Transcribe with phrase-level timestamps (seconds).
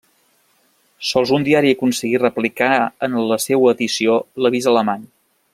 [1.09, 2.71] Sols un diari aconseguí replicar
[3.09, 5.07] en la seua edició l'avís alemany.